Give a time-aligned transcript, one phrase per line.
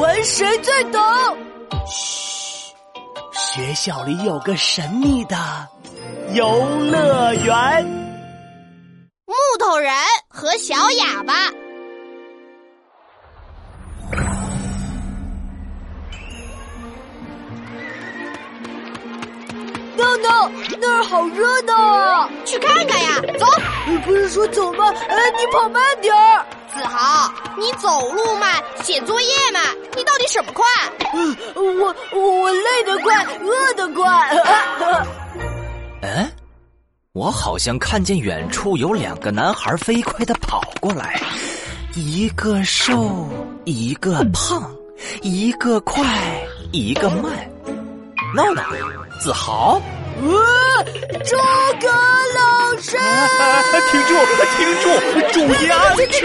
[0.00, 0.98] 闻谁最懂？
[1.86, 2.72] 嘘，
[3.34, 5.36] 学校里有个神秘的
[6.32, 7.84] 游乐园。
[9.26, 9.92] 木头人
[10.26, 11.50] 和小哑巴。
[19.98, 22.30] 闹闹，那儿好热闹啊！
[22.46, 23.46] 去看看呀，走。
[23.86, 24.88] 你不是说走吗？
[25.08, 26.46] 哎，你跑慢点儿。
[26.74, 29.62] 子豪，你走路慢，写作业慢，
[29.96, 30.64] 你到底什么快？
[31.54, 34.30] 我我我累得快，饿得快。
[36.02, 36.32] 嗯，
[37.12, 41.20] 我好像看见远处有两个男孩飞快的跑过来，
[41.94, 43.28] 一个瘦，
[43.64, 44.70] 一个胖，
[45.22, 46.04] 一个快，
[46.72, 47.32] 一个慢。
[48.34, 48.62] 闹闹。
[49.18, 49.82] 子豪，
[50.22, 50.84] 呃，
[51.24, 51.36] 诸
[51.80, 51.88] 葛
[52.34, 52.96] 老师，
[53.90, 54.14] 停住，
[54.56, 54.84] 停住，
[55.32, 56.20] 注意安全！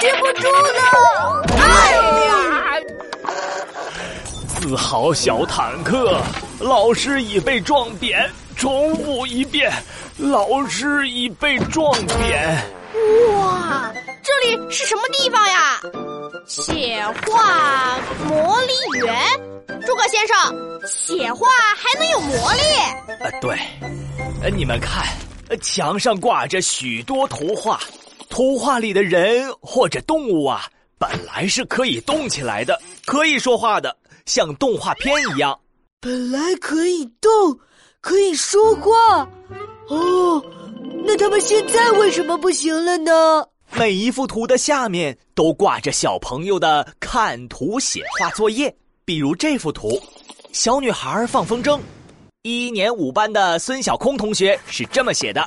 [0.00, 1.42] 停不住了！
[1.58, 1.62] 哎
[2.26, 2.32] 呀！
[4.46, 6.20] 自豪小坦克，
[6.60, 8.30] 老师已被撞扁。
[8.56, 9.70] 重复一遍，
[10.16, 12.56] 老师已被撞扁。
[13.34, 13.92] 哇，
[14.22, 15.78] 这里是什么地方呀？
[16.46, 19.14] 写画魔力园。
[19.84, 20.34] 诸葛先生，
[20.86, 22.60] 写画还能有魔力？
[23.20, 23.58] 呃，对，
[24.42, 25.04] 呃，你们看，
[25.60, 27.80] 墙上挂着许多图画，
[28.28, 35.58] 图画里的人或者动物啊，本来是可以动起来的，可以说话的，像动画片一样。
[36.00, 37.58] 本来可以动，
[38.00, 39.28] 可以说话，
[39.88, 40.44] 哦，
[41.04, 43.46] 那他们现在为什么不行了呢？
[43.72, 48.74] 每一幅图的下面都挂着小朋友的看图写画作业。
[49.04, 50.00] 比如这幅图，
[50.52, 51.78] 小女孩放风筝，
[52.46, 55.44] 一年五班的孙小空同学是这么写的：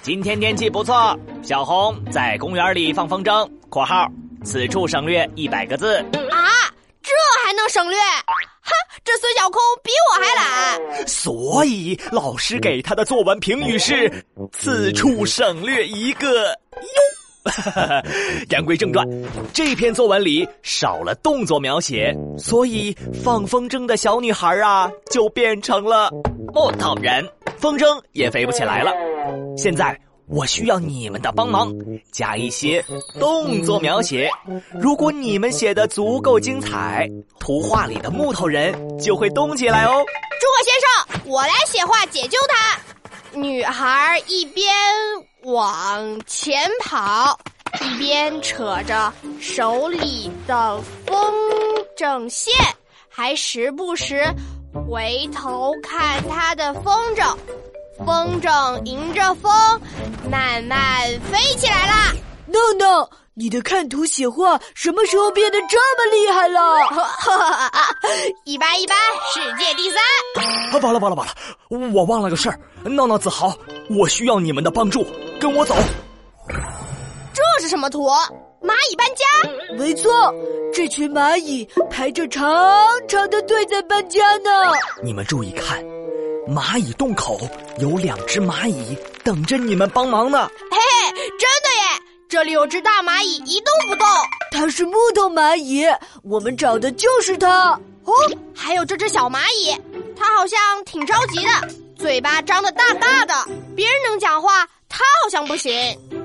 [0.00, 4.06] 今天天气不错，小红在公园里放风筝（括号
[4.44, 5.96] 此处省略一百个字）。
[6.30, 6.70] 啊，
[7.02, 7.10] 这
[7.44, 7.98] 还能省略？
[7.98, 8.72] 哈，
[9.04, 11.08] 这孙小空比我还懒。
[11.08, 16.56] 所以老师给他的作文评语是：此处省略一个哟。
[17.46, 18.02] 哈 哈
[18.50, 19.06] 言归正传，
[19.52, 26.10] 这篇作文里少了动作描写，所以放风筝的小女孩啊就变成了
[26.54, 27.26] 木头人，
[27.58, 28.92] 风筝也飞不起来了。
[29.56, 29.98] 现在
[30.28, 31.72] 我需要你们的帮忙，
[32.10, 32.84] 加一些
[33.20, 34.28] 动作描写。
[34.78, 37.08] 如果你们写的足够精彩，
[37.38, 40.04] 图画里的木头人就会动起来哦。
[40.40, 43.38] 诸葛先生，我来写画解救他。
[43.38, 44.74] 女孩一边。
[45.56, 47.40] 往前跑，
[47.80, 51.32] 一边扯着手里的风
[51.96, 52.52] 筝线，
[53.08, 54.22] 还时不时
[54.74, 57.34] 回头看他的风筝。
[58.04, 59.50] 风筝迎着风
[60.30, 60.78] 慢慢
[61.32, 62.12] 飞起来啦。
[62.44, 66.58] 闹闹，你的看图写画什么时候变得这么厉害了？
[68.44, 68.96] 一般一般，
[69.34, 70.00] 世界第三。
[70.36, 71.34] 啊，完了完了完了，
[71.92, 72.58] 我忘了个事儿。
[72.84, 73.54] 闹闹子豪，
[73.90, 75.04] 我需要你们的帮助。
[75.38, 75.74] 跟我走。
[77.34, 78.08] 这是什么图？
[78.62, 79.26] 蚂蚁搬家？
[79.76, 80.34] 没错，
[80.72, 82.42] 这群蚂蚁排着长
[83.06, 84.50] 长的队在搬家呢。
[85.02, 85.84] 你们注意看，
[86.48, 87.38] 蚂蚁洞口
[87.80, 90.48] 有两只蚂蚁等着你们帮忙呢。
[92.28, 94.06] 这里有只大蚂蚁一动不动，
[94.50, 95.86] 它是木头蚂蚁，
[96.22, 97.70] 我们找的就是它。
[98.04, 98.12] 哦，
[98.54, 99.76] 还有这只小蚂蚁，
[100.16, 103.34] 它好像挺着急的，嘴巴张得大大的，
[103.76, 104.66] 别人能讲话。
[104.88, 105.72] 它好像不行，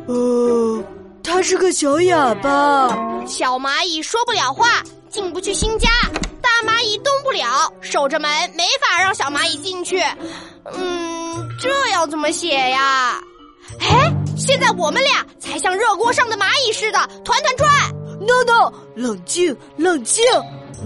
[0.07, 0.84] 呃，
[1.23, 2.88] 它是个小哑巴。
[3.28, 5.88] 小蚂蚁说不了话，进不去新家；
[6.41, 10.00] 大蚂蚁动不了，守着门，没法让小蚂蚁进去。
[10.73, 13.19] 嗯，这要怎么写呀？
[13.79, 14.00] 哎，
[14.41, 17.69] 现在我们俩才像热锅上的蚂蚁似的团团转。
[18.19, 20.25] No No，冷静冷静，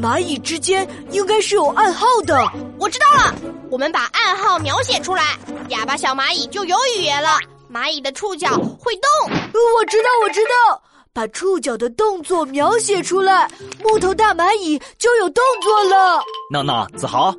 [0.01, 2.37] 蚂蚁之间应该是有暗号的。
[2.77, 3.33] 我知道了，
[3.71, 5.39] 我们把暗号描写出来，
[5.69, 7.29] 哑巴小蚂蚁就有语言了。
[7.71, 9.31] 蚂蚁的触角会动，
[9.79, 10.81] 我知道，我知道，
[11.13, 13.49] 把触角的动作描写出来，
[13.81, 16.21] 木头大蚂蚁就有动作了。
[16.51, 17.33] 闹闹，子豪，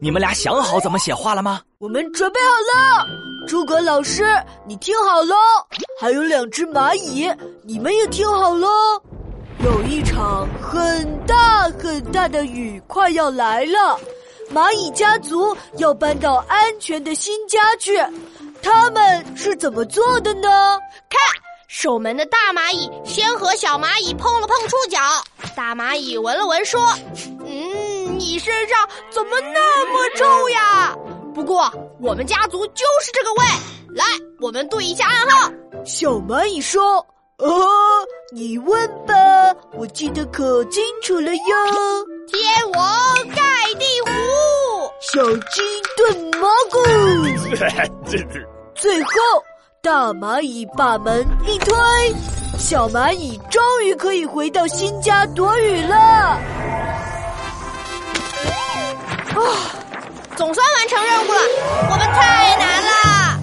[0.00, 1.60] 你们俩想好怎么写话了吗？
[1.78, 3.27] 我们准备好了。
[3.48, 4.26] 诸葛老师，
[4.66, 5.34] 你听好喽，
[5.98, 7.26] 还有两只蚂蚁，
[7.62, 8.68] 你们也听好喽。
[9.64, 13.98] 有一场很大很大的雨快要来了，
[14.52, 17.98] 蚂蚁家族要搬到安全的新家去。
[18.60, 20.78] 他们是怎么做的呢？
[21.08, 21.18] 看，
[21.68, 25.00] 守门的大蚂蚁先和小蚂蚁碰了碰触角，
[25.56, 26.92] 大蚂蚁闻了闻，说
[27.46, 30.94] ：“嗯，你身上怎么那么臭呀？”
[31.38, 33.44] 不过我们家族就是这个味。
[33.94, 34.04] 来，
[34.40, 35.48] 我们对一下暗号。
[35.84, 36.96] 小蚂蚁说
[37.38, 37.64] ：“哦，
[38.34, 39.14] 你问吧。”
[39.78, 41.54] 我记得可清楚了哟。
[42.26, 44.10] 天王盖地虎，
[45.00, 45.62] 小鸡
[45.96, 46.82] 炖蘑菇。
[48.74, 49.10] 最后，
[49.80, 51.72] 大蚂蚁把门一推，
[52.58, 55.96] 小蚂蚁终于可以回到新家躲雨了。
[59.36, 59.40] 啊，
[60.38, 61.40] 总算完成任务了，
[61.90, 63.40] 我们太难了。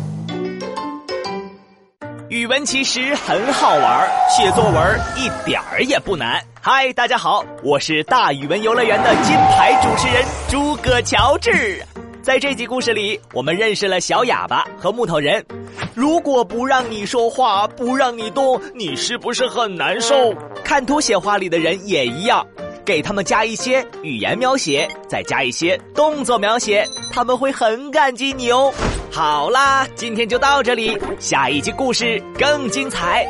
[2.30, 6.42] 语文其实很好玩，写作文一点儿也不难。
[6.62, 11.84] 嗨，大家好，我是大语文游乐园的金牌主持人诸葛乔治。
[12.24, 15.46] 在这集故事里，我们认识了小哑巴和木头人。
[15.94, 20.34] 如果不让你说话，不让你动，你是不是很难受？
[20.64, 22.48] 看图写话里的人也一样，
[22.86, 28.72] 给他们加一些语言描写，再加一些动作描写，他们会很感激你哦。
[29.12, 33.26] 好啦，今天就到这里，下一集故事更精彩。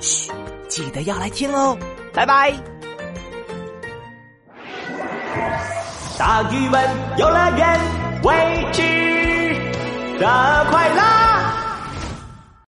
[0.00, 0.30] 嘘，
[0.68, 1.76] 记得要来听哦，
[2.12, 2.52] 拜拜。
[6.16, 7.80] 大语文游乐园，
[8.22, 8.32] 未
[8.72, 8.82] 知
[10.20, 11.23] 的快乐。